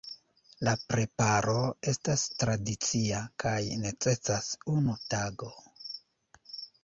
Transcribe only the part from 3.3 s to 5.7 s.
kaj necesas unu tago.